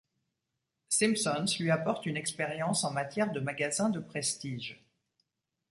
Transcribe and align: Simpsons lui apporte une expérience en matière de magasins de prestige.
Simpsons 0.89 1.45
lui 1.59 1.69
apporte 1.69 2.07
une 2.07 2.17
expérience 2.17 2.83
en 2.85 2.89
matière 2.89 3.31
de 3.31 3.39
magasins 3.39 3.91
de 3.91 3.99
prestige. 3.99 4.83